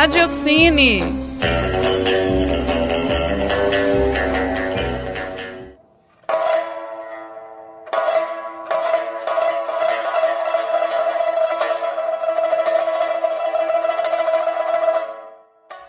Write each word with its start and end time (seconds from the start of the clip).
Radiocine. 0.00 1.02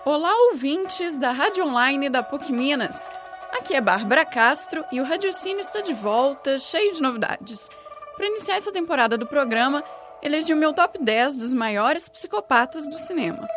Olá, 0.04 0.36
ouvintes 0.50 1.18
da 1.18 1.32
Rádio 1.32 1.66
Online 1.66 2.10
da 2.10 2.22
PUC 2.22 2.52
Minas. 2.52 3.10
Aqui 3.54 3.74
é 3.76 3.80
Bárbara 3.80 4.26
Castro 4.26 4.84
e 4.92 5.00
o 5.00 5.06
Radiocine 5.06 5.62
está 5.62 5.80
de 5.80 5.94
volta, 5.94 6.60
cheio 6.60 6.92
de 6.92 7.02
novidades. 7.02 7.70
Para 8.18 8.28
iniciar 8.28 8.58
essa 8.58 8.74
temporada 8.74 9.18
do 9.18 9.26
programa, 9.26 9.82
elegi 10.22 10.54
o 10.54 10.58
meu 10.58 10.74
top 10.74 11.02
10 11.02 11.38
dos 11.38 11.54
maiores 11.54 12.10
psicopatas 12.10 12.90
do 12.90 12.98
cinema. 12.98 13.48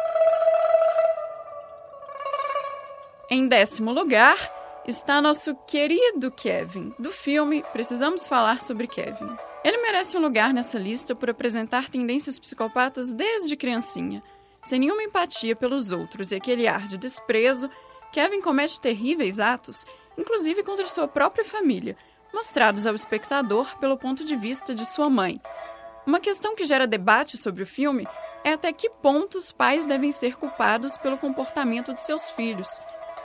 Em 3.35 3.49
décimo 3.49 3.91
lugar 3.91 4.39
está 4.87 5.21
nosso 5.21 5.57
querido 5.67 6.31
Kevin, 6.31 6.95
do 6.97 7.11
filme 7.11 7.65
Precisamos 7.73 8.29
Falar 8.29 8.63
sobre 8.63 8.87
Kevin. 8.87 9.29
Ele 9.65 9.79
merece 9.79 10.17
um 10.17 10.21
lugar 10.21 10.55
nessa 10.55 10.79
lista 10.79 11.17
por 11.17 11.29
apresentar 11.29 11.91
tendências 11.91 12.39
psicopatas 12.39 13.13
desde 13.13 13.57
criancinha. 13.57 14.23
Sem 14.63 14.79
nenhuma 14.79 15.03
empatia 15.03 15.57
pelos 15.57 15.91
outros 15.91 16.31
e 16.31 16.37
aquele 16.37 16.69
ar 16.69 16.87
de 16.87 16.97
desprezo, 16.97 17.69
Kevin 18.13 18.41
comete 18.41 18.81
terríveis 18.81 19.41
atos, 19.41 19.85
inclusive 20.17 20.63
contra 20.63 20.87
sua 20.87 21.09
própria 21.09 21.45
família, 21.45 21.97
mostrados 22.33 22.87
ao 22.87 22.95
espectador 22.95 23.67
pelo 23.81 23.99
ponto 23.99 24.25
de 24.25 24.37
vista 24.37 24.73
de 24.73 24.87
sua 24.87 25.11
mãe. 25.11 25.41
Uma 26.07 26.21
questão 26.21 26.55
que 26.55 26.65
gera 26.65 26.87
debate 26.87 27.37
sobre 27.37 27.65
o 27.65 27.67
filme 27.67 28.07
é 28.45 28.53
até 28.53 28.73
que 28.73 28.91
ponto 28.91 29.39
os 29.39 29.51
pais 29.51 29.85
devem 29.85 30.13
ser 30.13 30.37
culpados 30.37 30.97
pelo 30.99 31.19
comportamento 31.19 31.93
de 31.93 31.99
seus 31.99 32.31
filhos. 32.31 32.69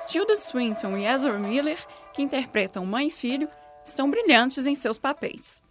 Tilda 0.10 0.36
Swinton 0.36 0.98
e 0.98 1.06
Ezra 1.06 1.38
Miller, 1.38 1.78
que 2.16 2.24
interpretam 2.24 2.84
mãe 2.84 3.10
e 3.10 3.12
filho, 3.12 3.48
estão 3.86 4.10
brilhantes 4.10 4.66
em 4.66 4.74
seus 4.74 4.98
papéis. 4.98 5.62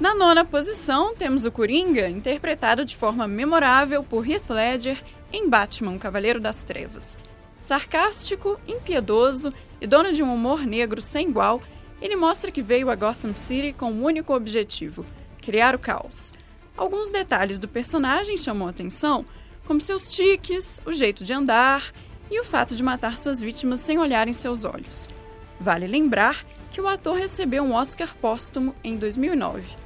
Na 0.00 0.14
nona 0.14 0.46
posição, 0.46 1.14
temos 1.14 1.44
o 1.44 1.52
Coringa, 1.52 2.08
interpretado 2.08 2.86
de 2.86 2.96
forma 2.96 3.28
memorável 3.28 4.02
por 4.02 4.26
Heath 4.26 4.48
Ledger 4.48 5.04
em 5.30 5.46
Batman, 5.46 5.98
Cavaleiro 5.98 6.40
das 6.40 6.64
Trevas. 6.64 7.18
Sarcástico, 7.60 8.58
impiedoso 8.66 9.52
e 9.78 9.86
dono 9.86 10.14
de 10.14 10.22
um 10.22 10.32
humor 10.32 10.64
negro 10.64 11.02
sem 11.02 11.28
igual, 11.28 11.60
ele 12.00 12.16
mostra 12.16 12.50
que 12.50 12.62
veio 12.62 12.88
a 12.88 12.94
Gotham 12.94 13.34
City 13.36 13.74
com 13.74 13.92
um 13.92 14.04
único 14.04 14.34
objetivo: 14.34 15.04
criar 15.42 15.74
o 15.74 15.78
caos. 15.78 16.32
Alguns 16.76 17.10
detalhes 17.10 17.58
do 17.58 17.68
personagem 17.68 18.36
chamam 18.36 18.66
atenção, 18.66 19.24
como 19.64 19.80
seus 19.80 20.10
tiques, 20.10 20.80
o 20.86 20.92
jeito 20.92 21.24
de 21.24 21.32
andar 21.32 21.92
e 22.30 22.40
o 22.40 22.44
fato 22.44 22.74
de 22.74 22.82
matar 22.82 23.18
suas 23.18 23.40
vítimas 23.40 23.80
sem 23.80 23.98
olhar 23.98 24.26
em 24.26 24.32
seus 24.32 24.64
olhos. 24.64 25.08
Vale 25.60 25.86
lembrar 25.86 26.44
que 26.70 26.80
o 26.80 26.88
ator 26.88 27.16
recebeu 27.16 27.62
um 27.62 27.74
Oscar 27.74 28.16
póstumo 28.16 28.74
em 28.82 28.96
2009. 28.96 29.76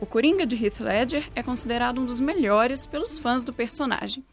O 0.00 0.06
Coringa 0.06 0.46
de 0.46 0.56
Heath 0.56 0.80
Ledger 0.80 1.30
é 1.34 1.42
considerado 1.42 2.00
um 2.00 2.06
dos 2.06 2.20
melhores 2.20 2.86
pelos 2.86 3.18
fãs 3.18 3.44
do 3.44 3.52
personagem. 3.52 4.24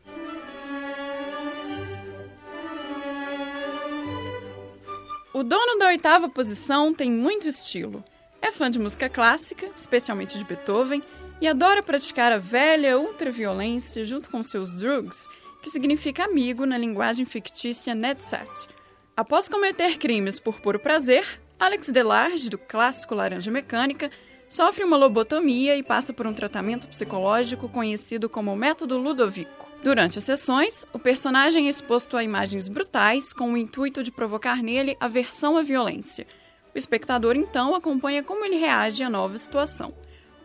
O 5.33 5.43
dono 5.43 5.77
da 5.77 5.87
oitava 5.87 6.30
posição 6.30 6.93
tem 6.93 7.11
muito 7.11 7.48
estilo. 7.48 8.03
É 8.42 8.52
fã 8.52 8.71
de 8.71 8.80
música 8.80 9.09
clássica, 9.09 9.70
especialmente 9.76 10.37
de 10.37 10.45
Beethoven, 10.45 11.03
e 11.39 11.48
adora 11.48 11.83
praticar 11.83 12.31
a 12.31 12.37
velha 12.37 12.98
ultraviolência 12.98 14.03
junto 14.03 14.30
com 14.30 14.42
seus 14.42 14.73
drugs, 14.73 15.27
que 15.61 15.70
significa 15.70 16.25
amigo 16.25 16.65
na 16.65 16.77
linguagem 16.77 17.25
fictícia 17.25 17.93
NetSat. 17.93 18.67
Após 19.15 19.49
cometer 19.49 19.97
crimes 19.97 20.39
por 20.39 20.59
puro 20.59 20.80
prazer, 20.80 21.26
Alex 21.59 21.89
Delarge, 21.89 22.49
do 22.49 22.58
clássico 22.58 23.15
Laranja 23.15 23.49
Mecânica, 23.49 24.11
sofre 24.47 24.83
uma 24.83 24.95
lobotomia 24.95 25.76
e 25.76 25.83
passa 25.83 26.14
por 26.14 26.27
um 26.27 26.33
tratamento 26.33 26.87
psicológico 26.87 27.67
conhecido 27.67 28.30
como 28.30 28.55
método 28.55 28.97
Ludovico. 28.97 29.67
Durante 29.83 30.17
as 30.17 30.23
sessões, 30.23 30.86
o 30.93 30.99
personagem 30.99 31.65
é 31.65 31.70
exposto 31.70 32.17
a 32.17 32.23
imagens 32.23 32.67
brutais 32.67 33.31
com 33.33 33.53
o 33.53 33.58
intuito 33.58 34.03
de 34.03 34.11
provocar 34.11 34.61
nele 34.61 34.97
aversão 34.99 35.58
à 35.58 35.61
violência. 35.61 36.26
O 36.73 36.77
espectador 36.77 37.36
então 37.36 37.76
acompanha 37.76 38.23
como 38.23 38.45
ele 38.45 38.58
reage 38.58 39.03
à 39.03 39.09
nova 39.09 39.37
situação. 39.37 39.93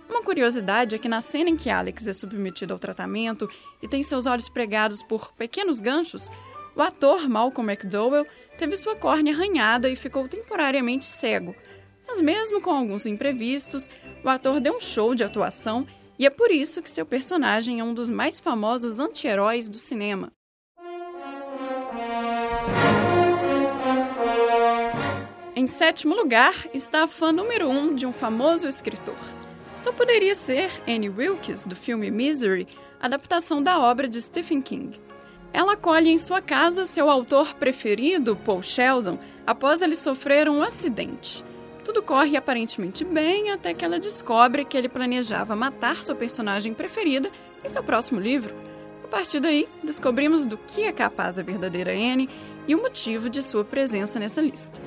Uma 0.08 0.22
curiosidade 0.22 0.94
é 0.94 0.98
que 0.98 1.08
na 1.08 1.20
cena 1.20 1.50
em 1.50 1.56
que 1.56 1.70
Alex 1.70 2.06
é 2.06 2.12
submetido 2.12 2.72
ao 2.72 2.78
tratamento 2.78 3.48
e 3.82 3.88
tem 3.88 4.02
seus 4.02 4.26
olhos 4.26 4.48
pregados 4.48 5.02
por 5.02 5.32
pequenos 5.32 5.80
ganchos, 5.80 6.30
o 6.74 6.82
ator 6.82 7.28
Malcolm 7.28 7.70
McDowell 7.70 8.26
teve 8.58 8.76
sua 8.76 8.96
córnea 8.96 9.34
arranhada 9.34 9.88
e 9.90 9.96
ficou 9.96 10.28
temporariamente 10.28 11.04
cego, 11.04 11.54
mas 12.06 12.20
mesmo 12.20 12.60
com 12.60 12.70
alguns 12.70 13.06
imprevistos, 13.06 13.88
o 14.24 14.28
ator 14.28 14.60
deu 14.60 14.76
um 14.76 14.80
show 14.80 15.14
de 15.14 15.24
atuação 15.24 15.86
e 16.18 16.26
é 16.26 16.30
por 16.30 16.50
isso 16.50 16.82
que 16.82 16.90
seu 16.90 17.04
personagem 17.04 17.80
é 17.80 17.84
um 17.84 17.94
dos 17.94 18.08
mais 18.08 18.38
famosos 18.38 19.00
anti-heróis 19.00 19.68
do 19.68 19.78
cinema. 19.78 20.32
Em 25.54 25.66
sétimo 25.66 26.14
lugar 26.14 26.54
está 26.72 27.04
a 27.04 27.06
fã 27.06 27.32
número 27.32 27.68
um 27.68 27.94
de 27.94 28.06
um 28.06 28.12
famoso 28.12 28.66
escritor. 28.66 29.41
Só 29.82 29.90
poderia 29.90 30.36
ser 30.36 30.70
Annie 30.86 31.10
Wilkes, 31.10 31.66
do 31.66 31.74
filme 31.74 32.08
Misery, 32.08 32.68
adaptação 33.00 33.60
da 33.60 33.80
obra 33.80 34.08
de 34.08 34.22
Stephen 34.22 34.62
King. 34.62 34.96
Ela 35.52 35.72
acolhe 35.72 36.08
em 36.08 36.16
sua 36.16 36.40
casa 36.40 36.86
seu 36.86 37.10
autor 37.10 37.52
preferido, 37.54 38.36
Paul 38.36 38.62
Sheldon, 38.62 39.18
após 39.44 39.82
ele 39.82 39.96
sofrer 39.96 40.48
um 40.48 40.62
acidente. 40.62 41.44
Tudo 41.84 42.00
corre 42.00 42.36
aparentemente 42.36 43.04
bem 43.04 43.50
até 43.50 43.74
que 43.74 43.84
ela 43.84 43.98
descobre 43.98 44.64
que 44.64 44.78
ele 44.78 44.88
planejava 44.88 45.56
matar 45.56 45.96
sua 46.04 46.14
personagem 46.14 46.72
preferida 46.72 47.28
em 47.64 47.68
seu 47.68 47.82
próximo 47.82 48.20
livro. 48.20 48.54
A 49.02 49.08
partir 49.08 49.40
daí, 49.40 49.68
descobrimos 49.82 50.46
do 50.46 50.56
que 50.56 50.84
é 50.84 50.92
capaz 50.92 51.40
a 51.40 51.42
verdadeira 51.42 51.90
Anne 51.90 52.30
e 52.68 52.74
o 52.76 52.80
motivo 52.80 53.28
de 53.28 53.42
sua 53.42 53.64
presença 53.64 54.20
nessa 54.20 54.40
lista. 54.40 54.80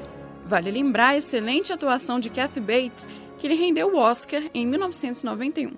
Vale 0.45 0.71
lembrar 0.71 1.09
a 1.09 1.17
excelente 1.17 1.73
atuação 1.73 2.17
de 2.17 2.29
Kathy 2.29 2.61
Bates, 2.61 3.09
que 3.45 3.49
lhe 3.49 3.63
rendeu 3.63 3.93
o 3.93 3.97
Oscar 3.99 4.41
em 4.55 4.65
1991. 4.65 5.77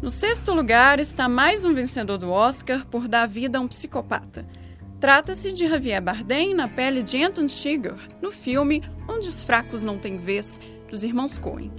No 0.00 0.08
sexto 0.08 0.54
lugar 0.54 0.98
está 0.98 1.28
mais 1.28 1.66
um 1.66 1.74
vencedor 1.74 2.16
do 2.16 2.30
Oscar 2.30 2.86
por 2.86 3.06
dar 3.06 3.26
vida 3.26 3.58
a 3.58 3.60
um 3.60 3.68
psicopata. 3.68 4.46
Trata-se 4.98 5.52
de 5.52 5.68
Javier 5.68 6.00
Bardem 6.00 6.54
na 6.54 6.66
pele 6.66 7.02
de 7.02 7.22
Anton 7.22 7.46
Chigurh, 7.46 8.00
no 8.22 8.30
filme 8.30 8.82
Onde 9.06 9.28
os 9.28 9.42
Fracos 9.42 9.84
Não 9.84 9.98
Têm 9.98 10.16
Vez, 10.16 10.58
dos 10.88 11.04
irmãos 11.04 11.36
Coen. 11.36 11.70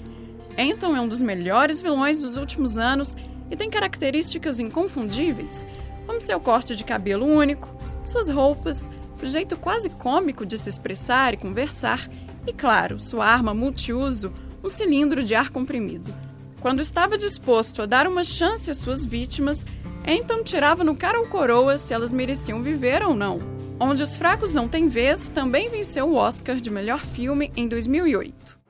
Anton 0.55 0.95
é 0.95 1.01
um 1.01 1.07
dos 1.07 1.23
melhores 1.23 1.81
vilões 1.81 2.19
dos 2.19 2.37
últimos 2.37 2.77
anos 2.77 3.17
e 3.49 3.55
tem 3.55 3.67
características 3.67 4.59
inconfundíveis, 4.59 5.65
como 6.05 6.21
seu 6.21 6.39
corte 6.39 6.75
de 6.75 6.83
cabelo 6.83 7.25
único, 7.25 7.75
suas 8.03 8.29
roupas, 8.29 8.91
jeito 9.27 9.57
quase 9.57 9.89
cômico 9.89 10.45
de 10.45 10.57
se 10.57 10.69
expressar 10.69 11.33
e 11.33 11.37
conversar, 11.37 12.09
e, 12.45 12.53
claro, 12.53 12.99
sua 12.99 13.25
arma 13.25 13.53
multiuso, 13.53 14.33
um 14.63 14.69
cilindro 14.69 15.23
de 15.23 15.35
ar 15.35 15.49
comprimido. 15.49 16.13
Quando 16.61 16.81
estava 16.81 17.17
disposto 17.17 17.81
a 17.81 17.85
dar 17.85 18.07
uma 18.07 18.23
chance 18.23 18.71
às 18.71 18.77
suas 18.77 19.05
vítimas, 19.05 19.65
então 20.05 20.43
tirava 20.43 20.83
no 20.83 20.95
cara 20.95 21.19
ou 21.19 21.27
coroa 21.27 21.77
se 21.77 21.93
elas 21.93 22.11
mereciam 22.11 22.61
viver 22.61 23.03
ou 23.03 23.13
não. 23.13 23.39
Onde 23.79 24.03
os 24.03 24.15
Fracos 24.15 24.53
Não 24.53 24.67
Têm 24.67 24.87
Vez 24.87 25.27
também 25.27 25.69
venceu 25.69 26.09
o 26.09 26.15
Oscar 26.15 26.55
de 26.57 26.69
melhor 26.69 27.03
filme 27.03 27.51
em 27.55 27.67
2008. 27.67 28.62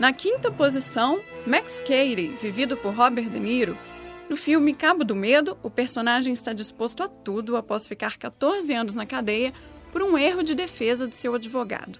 Na 0.00 0.14
quinta 0.14 0.50
posição, 0.50 1.20
Max 1.46 1.82
Cady, 1.82 2.28
vivido 2.40 2.74
por 2.74 2.94
Robert 2.94 3.28
De 3.28 3.38
Niro. 3.38 3.76
No 4.30 4.36
filme 4.36 4.72
Cabo 4.72 5.04
do 5.04 5.14
Medo, 5.14 5.58
o 5.62 5.68
personagem 5.68 6.32
está 6.32 6.54
disposto 6.54 7.02
a 7.02 7.08
tudo 7.08 7.54
após 7.54 7.86
ficar 7.86 8.16
14 8.16 8.72
anos 8.72 8.94
na 8.94 9.04
cadeia 9.04 9.52
por 9.92 10.02
um 10.02 10.16
erro 10.16 10.42
de 10.42 10.54
defesa 10.54 11.06
de 11.06 11.18
seu 11.18 11.34
advogado. 11.34 11.98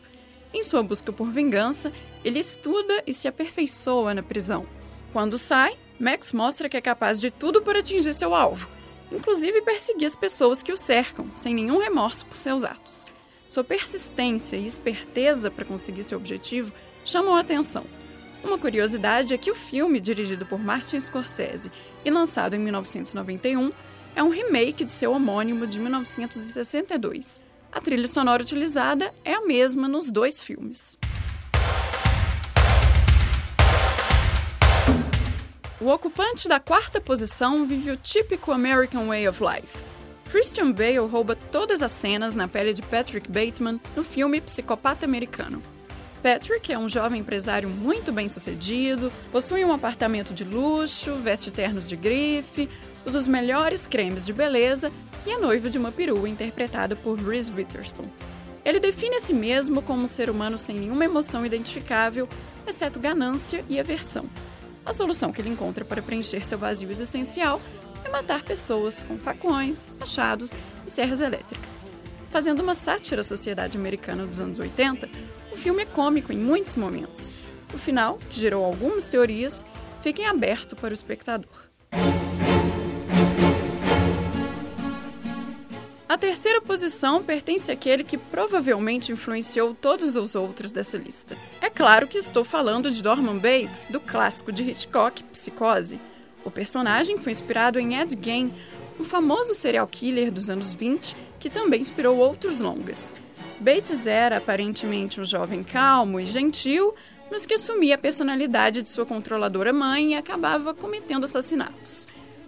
Em 0.55 0.63
sua 0.63 0.83
busca 0.83 1.13
por 1.13 1.29
vingança, 1.29 1.93
ele 2.25 2.39
estuda 2.39 3.03
e 3.07 3.13
se 3.13 3.29
aperfeiçoa 3.29 4.15
na 4.15 4.23
prisão. 4.23 4.65
Quando 5.13 5.37
sai, 5.37 5.77
Max 6.01 6.33
mostra 6.33 6.71
que 6.71 6.79
é 6.79 6.81
capaz 6.81 7.21
de 7.21 7.31
tudo 7.31 7.61
por 7.61 7.77
atingir 7.77 8.15
seu 8.15 8.35
alvo, 8.35 8.67
inclusive 9.13 9.61
perseguir 9.61 10.07
as 10.07 10.17
pessoas 10.17 10.63
que 10.63 10.73
o 10.73 10.77
cercam, 10.77 11.29
sem 11.35 11.55
nenhum 11.55 11.77
remorso 11.77 12.25
por 12.25 12.39
seus 12.39 12.65
atos. 12.65 13.05
Sua 13.51 13.63
persistência 13.63 14.57
e 14.57 14.65
esperteza 14.65 15.51
para 15.51 15.67
conseguir 15.67 16.03
seu 16.03 16.17
objetivo 16.17 16.73
chamam 17.05 17.37
a 17.37 17.41
atenção. 17.41 17.85
Uma 18.43 18.59
curiosidade 18.59 19.35
é 19.35 19.39
que 19.39 19.51
o 19.51 19.55
filme, 19.55 20.01
dirigido 20.01 20.47
por 20.47 20.59
Martin 20.59 20.99
Scorsese 20.99 21.71
e 22.05 22.11
lançado 22.11 22.55
em 22.55 22.59
1991, 22.59 23.71
é 24.17 24.23
um 24.23 24.31
remake 24.31 24.85
de 24.85 24.93
seu 24.93 25.13
homônimo 25.13 25.67
de 25.67 25.79
1962. 25.79 27.43
A 27.73 27.81
trilha 27.81 28.09
sonora 28.09 28.43
utilizada 28.43 29.15
é 29.25 29.35
a 29.35 29.43
mesma 29.43 29.87
nos 29.87 30.11
dois 30.11 30.43
filmes. 30.43 30.99
O 35.81 35.87
ocupante 35.87 36.47
da 36.49 36.61
quarta 36.61 37.01
posição 37.01 37.65
vive 37.65 37.91
o 37.91 37.97
típico 37.97 38.53
American 38.53 39.07
Way 39.07 39.29
of 39.29 39.41
Life. 39.43 39.79
Christian 40.31 40.73
Bale 40.73 40.99
rouba 40.99 41.35
todas 41.35 41.83
as 41.83 41.91
cenas 41.93 42.37
na 42.37 42.47
pele 42.47 42.75
de 42.75 42.83
Patrick 42.83 43.31
Bateman 43.31 43.81
no 43.97 44.05
filme 44.05 44.41
Psicopata 44.41 45.07
Americano. 45.07 45.63
Patrick 46.23 46.71
é 46.71 46.79
um 46.79 46.89
jovem 46.89 47.21
empresário 47.21 47.69
muito 47.69 48.13
bem 48.13 48.29
sucedido, 48.29 49.11
possui 49.33 49.65
um 49.65 49.73
apartamento 49.73 50.35
de 50.35 50.45
luxo, 50.45 51.17
veste 51.17 51.51
ternos 51.51 51.89
de 51.89 51.97
grife, 51.97 52.69
usa 53.07 53.19
os 53.19 53.27
melhores 53.27 53.87
cremes 53.87 54.27
de 54.27 54.33
beleza 54.33 54.93
e 55.25 55.31
é 55.31 55.39
noivo 55.39 55.71
de 55.71 55.79
uma 55.79 55.91
perua 55.91 56.29
interpretada 56.29 56.95
por 56.95 57.19
Reese 57.19 57.51
Witherspoon. 57.51 58.07
Ele 58.63 58.79
define 58.79 59.17
a 59.17 59.21
si 59.21 59.33
mesmo 59.33 59.81
como 59.81 60.03
um 60.03 60.07
ser 60.07 60.29
humano 60.29 60.59
sem 60.59 60.79
nenhuma 60.79 61.07
emoção 61.07 61.47
identificável, 61.47 62.29
exceto 62.67 63.01
ganância 63.01 63.65
e 63.67 63.81
aversão. 63.81 64.27
A 64.85 64.93
solução 64.93 65.33
que 65.33 65.41
ele 65.41 65.49
encontra 65.49 65.87
para 65.87 66.03
preencher 66.03 66.45
seu 66.45 66.59
vazio 66.59 66.91
existencial 66.91 67.59
é 68.05 68.11
matar 68.11 68.43
pessoas 68.43 69.03
com 69.03 69.17
facões, 69.17 69.97
machados 69.99 70.53
e 70.87 70.91
serras 70.91 71.23
elétricas. 71.23 71.90
Fazendo 72.31 72.61
uma 72.61 72.77
sátira 72.77 73.23
à 73.23 73.25
sociedade 73.25 73.77
americana 73.77 74.25
dos 74.25 74.41
anos 74.41 74.61
80, 74.61 75.09
o 75.53 75.57
filme 75.57 75.83
é 75.83 75.87
cômico 75.87 76.33
em 76.33 76.39
muitos 76.39 76.77
momentos. 76.77 77.33
O 77.75 77.79
final, 77.79 78.19
que 78.31 78.39
gerou 78.39 78.65
algumas 78.65 79.09
teorias, 79.09 79.67
fica 80.01 80.23
em 80.23 80.27
aberto 80.27 80.77
para 80.77 80.91
o 80.91 80.95
espectador. 80.95 81.69
A 86.09 86.17
terceira 86.17 86.61
posição 86.61 87.23
pertence 87.23 87.71
àquele 87.71 88.05
que 88.05 88.17
provavelmente 88.17 89.11
influenciou 89.11 89.75
todos 89.75 90.15
os 90.15 90.37
outros 90.37 90.71
dessa 90.71 90.97
lista. 90.97 91.37
É 91.61 91.69
claro 91.69 92.07
que 92.07 92.19
estou 92.19 92.45
falando 92.45 92.93
de 92.93 93.03
Norman 93.03 93.39
Bates, 93.39 93.87
do 93.91 94.01
clássico 94.01 94.53
de 94.53 94.63
Hitchcock, 94.63 95.23
Psicose. 95.25 96.01
O 96.45 96.51
personagem 96.51 97.19
foi 97.19 97.33
inspirado 97.33 97.81
em 97.81 97.97
Ed 97.97 98.17
Gein, 98.21 98.55
um 98.99 99.05
famoso 99.05 99.55
serial 99.55 99.87
killer 99.87 100.31
dos 100.31 100.51
anos 100.51 100.73
20 100.73 101.30
que 101.41 101.51
também 101.51 101.81
inspirou 101.81 102.19
outros 102.19 102.61
longas. 102.61 103.13
Bates 103.59 104.07
era 104.07 104.37
aparentemente 104.37 105.21
um 105.21 105.25
jovem 105.25 105.65
calmo 105.65 106.21
e 106.21 106.27
gentil, 106.27 106.95
mas 107.31 107.45
que 107.45 107.55
assumia 107.55 107.95
a 107.95 107.99
personalidade 107.99 108.83
de 108.83 108.89
sua 108.89 109.07
controladora 109.07 109.73
mãe 109.73 110.13
e 110.13 110.15
acabava 110.15 110.75
cometendo 110.75 111.25
assassinatos. 111.25 112.07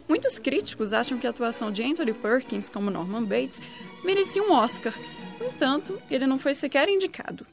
Muitos 0.08 0.38
críticos 0.38 0.92
acham 0.92 1.18
que 1.18 1.26
a 1.26 1.30
atuação 1.30 1.70
de 1.70 1.82
Anthony 1.82 2.12
Perkins 2.12 2.68
como 2.68 2.90
Norman 2.90 3.24
Bates 3.24 3.62
merecia 4.04 4.42
um 4.42 4.52
Oscar. 4.52 4.92
No 5.40 5.46
entanto, 5.46 6.00
ele 6.10 6.26
não 6.26 6.38
foi 6.38 6.54
sequer 6.54 6.88
indicado. 6.88 7.46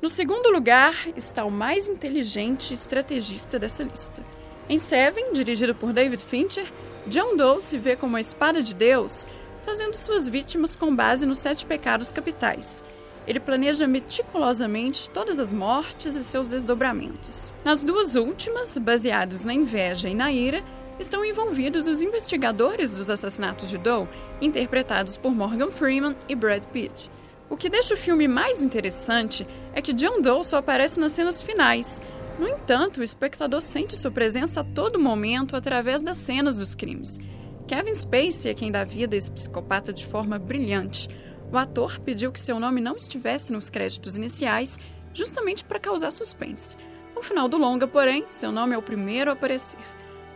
No 0.00 0.08
segundo 0.08 0.50
lugar 0.50 0.94
está 1.16 1.44
o 1.44 1.50
mais 1.50 1.88
inteligente 1.88 2.72
estrategista 2.72 3.58
dessa 3.58 3.82
lista. 3.82 4.24
Em 4.68 4.78
Seven, 4.78 5.32
dirigido 5.32 5.74
por 5.74 5.92
David 5.92 6.22
Fincher, 6.22 6.70
John 7.06 7.36
Doe 7.36 7.60
se 7.60 7.78
vê 7.78 7.96
como 7.96 8.16
a 8.16 8.20
espada 8.20 8.62
de 8.62 8.74
Deus, 8.74 9.26
fazendo 9.62 9.94
suas 9.94 10.28
vítimas 10.28 10.76
com 10.76 10.94
base 10.94 11.24
nos 11.24 11.38
sete 11.38 11.64
pecados 11.64 12.12
capitais– 12.12 12.84
ele 13.28 13.38
planeja 13.38 13.86
meticulosamente 13.86 15.10
todas 15.10 15.38
as 15.38 15.52
mortes 15.52 16.16
e 16.16 16.24
seus 16.24 16.48
desdobramentos. 16.48 17.52
Nas 17.62 17.84
duas 17.84 18.16
últimas, 18.16 18.78
baseadas 18.78 19.44
na 19.44 19.52
inveja 19.52 20.08
e 20.08 20.14
na 20.14 20.32
ira, 20.32 20.64
estão 20.98 21.22
envolvidos 21.22 21.86
os 21.86 22.00
investigadores 22.00 22.94
dos 22.94 23.10
assassinatos 23.10 23.68
de 23.68 23.76
Doe, 23.76 24.08
interpretados 24.40 25.18
por 25.18 25.34
Morgan 25.34 25.70
Freeman 25.70 26.16
e 26.26 26.34
Brad 26.34 26.62
Pitt. 26.72 27.10
O 27.50 27.56
que 27.56 27.68
deixa 27.68 27.92
o 27.92 27.98
filme 27.98 28.26
mais 28.26 28.62
interessante 28.62 29.46
é 29.74 29.82
que 29.82 29.92
John 29.92 30.22
Doe 30.22 30.42
só 30.42 30.56
aparece 30.56 30.98
nas 30.98 31.12
cenas 31.12 31.42
finais. 31.42 32.00
No 32.38 32.48
entanto, 32.48 33.00
o 33.00 33.02
espectador 33.02 33.60
sente 33.60 33.96
sua 33.96 34.10
presença 34.10 34.60
a 34.60 34.64
todo 34.64 34.98
momento 34.98 35.56
através 35.56 36.02
das 36.02 36.16
cenas 36.18 36.58
dos 36.58 36.74
crimes. 36.74 37.18
Kevin 37.66 37.94
Spacey 37.94 38.50
é 38.50 38.54
quem 38.54 38.70
dá 38.70 38.84
vida 38.84 39.16
a 39.16 39.18
esse 39.18 39.30
psicopata 39.30 39.92
de 39.92 40.06
forma 40.06 40.38
brilhante 40.38 41.08
o 41.50 41.56
ator 41.56 41.98
pediu 42.00 42.30
que 42.30 42.40
seu 42.40 42.60
nome 42.60 42.80
não 42.80 42.96
estivesse 42.96 43.52
nos 43.52 43.70
créditos 43.70 44.16
iniciais, 44.16 44.78
justamente 45.14 45.64
para 45.64 45.80
causar 45.80 46.10
suspense. 46.10 46.76
No 47.14 47.22
final 47.22 47.48
do 47.48 47.56
longa, 47.56 47.86
porém, 47.86 48.24
seu 48.28 48.52
nome 48.52 48.74
é 48.74 48.78
o 48.78 48.82
primeiro 48.82 49.30
a 49.30 49.32
aparecer. 49.32 49.80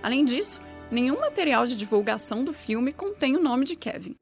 Além 0.03 0.25
disso, 0.25 0.61
nenhum 0.91 1.21
material 1.21 1.67
de 1.67 1.77
divulgação 1.77 2.43
do 2.43 2.53
filme 2.53 2.93
contém 2.93 3.37
o 3.37 3.43
nome 3.43 3.65
de 3.67 3.77
Kevin. 3.77 4.17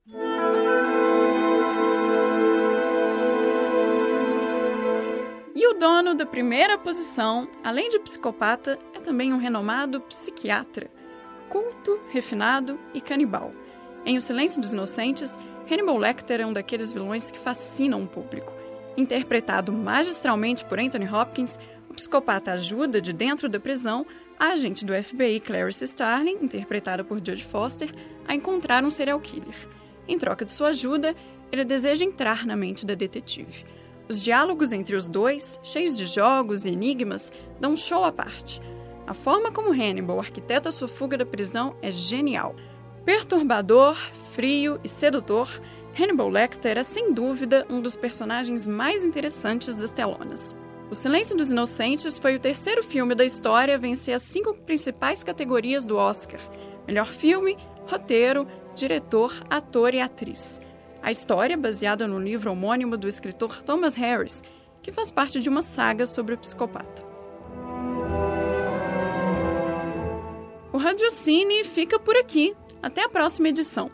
O 5.70 5.74
dono 5.74 6.16
da 6.16 6.26
primeira 6.26 6.76
posição, 6.76 7.48
além 7.62 7.88
de 7.90 8.00
psicopata, 8.00 8.76
é 8.92 8.98
também 8.98 9.32
um 9.32 9.38
renomado 9.38 10.00
psiquiatra, 10.00 10.90
culto, 11.48 12.00
refinado 12.08 12.78
e 12.92 13.00
canibal. 13.00 13.52
Em 14.04 14.16
O 14.16 14.22
Silêncio 14.22 14.60
dos 14.60 14.72
Inocentes, 14.72 15.38
Hannibal 15.70 15.96
Lecter 15.96 16.40
é 16.40 16.46
um 16.46 16.52
daqueles 16.52 16.90
vilões 16.90 17.30
que 17.30 17.38
fascinam 17.38 18.02
o 18.02 18.06
público. 18.06 18.52
Interpretado 18.96 19.72
magistralmente 19.72 20.64
por 20.64 20.80
Anthony 20.80 21.08
Hopkins, 21.08 21.56
o 21.88 21.94
psicopata 21.94 22.52
ajuda 22.52 23.00
de 23.00 23.12
dentro 23.12 23.48
da 23.48 23.60
prisão 23.60 24.04
a 24.38 24.48
agente 24.48 24.84
do 24.84 24.92
FBI 24.92 25.38
Clarice 25.38 25.84
Starling, 25.84 26.38
interpretada 26.42 27.04
por 27.04 27.18
Jodie 27.18 27.44
Foster, 27.44 27.92
a 28.26 28.34
encontrar 28.34 28.82
um 28.82 28.90
serial 28.90 29.20
killer. 29.20 29.68
Em 30.08 30.18
troca 30.18 30.44
de 30.44 30.52
sua 30.52 30.68
ajuda, 30.68 31.14
ele 31.52 31.64
deseja 31.64 32.04
entrar 32.04 32.44
na 32.44 32.56
mente 32.56 32.84
da 32.84 32.94
detetive. 32.94 33.64
Os 34.10 34.20
diálogos 34.20 34.72
entre 34.72 34.96
os 34.96 35.08
dois, 35.08 35.60
cheios 35.62 35.96
de 35.96 36.04
jogos 36.04 36.66
e 36.66 36.70
enigmas, 36.70 37.30
dão 37.60 37.74
um 37.74 37.76
show 37.76 38.02
à 38.02 38.10
parte. 38.10 38.60
A 39.06 39.14
forma 39.14 39.52
como 39.52 39.70
Hannibal 39.70 40.18
arquiteta 40.18 40.72
sua 40.72 40.88
fuga 40.88 41.16
da 41.16 41.24
prisão 41.24 41.76
é 41.80 41.92
genial. 41.92 42.56
Perturbador, 43.04 43.96
frio 44.32 44.80
e 44.82 44.88
sedutor, 44.88 45.48
Hannibal 45.96 46.28
Lecter 46.28 46.76
é 46.76 46.82
sem 46.82 47.12
dúvida 47.12 47.64
um 47.70 47.80
dos 47.80 47.94
personagens 47.94 48.66
mais 48.66 49.04
interessantes 49.04 49.76
das 49.76 49.92
telonas. 49.92 50.56
O 50.90 50.94
Silêncio 50.96 51.36
dos 51.36 51.52
Inocentes 51.52 52.18
foi 52.18 52.34
o 52.34 52.40
terceiro 52.40 52.82
filme 52.82 53.14
da 53.14 53.24
história 53.24 53.76
a 53.76 53.78
vencer 53.78 54.12
as 54.12 54.22
cinco 54.22 54.54
principais 54.54 55.22
categorias 55.22 55.86
do 55.86 55.96
Oscar: 55.96 56.40
melhor 56.84 57.06
filme, 57.06 57.56
roteiro, 57.86 58.44
diretor, 58.74 59.32
ator 59.48 59.94
e 59.94 60.00
atriz. 60.00 60.60
A 61.02 61.10
história 61.10 61.54
é 61.54 61.56
baseada 61.56 62.06
no 62.06 62.18
livro 62.18 62.52
homônimo 62.52 62.96
do 62.96 63.08
escritor 63.08 63.62
Thomas 63.62 63.94
Harris, 63.94 64.42
que 64.82 64.92
faz 64.92 65.10
parte 65.10 65.40
de 65.40 65.48
uma 65.48 65.62
saga 65.62 66.06
sobre 66.06 66.34
o 66.34 66.38
psicopata. 66.38 67.06
O 70.72 70.78
Radiocine 70.78 71.64
fica 71.64 71.98
por 71.98 72.16
aqui. 72.16 72.54
Até 72.82 73.04
a 73.04 73.08
próxima 73.08 73.48
edição. 73.48 73.90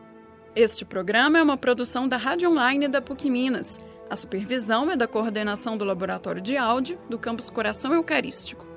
Este 0.55 0.85
programa 0.85 1.39
é 1.39 1.43
uma 1.43 1.57
produção 1.57 2.09
da 2.09 2.17
Rádio 2.17 2.51
Online 2.51 2.87
da 2.87 3.03
PUC 3.03 3.29
Minas. 3.29 3.81
A 4.09 4.15
supervisão 4.15 4.91
é 4.91 4.97
da 4.97 5.09
coordenação 5.09 5.77
do 5.77 5.85
Laboratório 5.85 6.41
de 6.41 6.57
Áudio 6.57 6.99
do 7.11 7.19
Campus 7.19 7.51
Coração 7.51 7.93
Eucarístico. 7.93 8.76